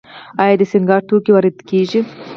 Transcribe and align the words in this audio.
آیا 0.43 0.55
د 0.59 0.63
سینګار 0.71 1.01
توکي 1.09 1.31
وارد 1.33 1.57
کیږي؟ 1.69 1.99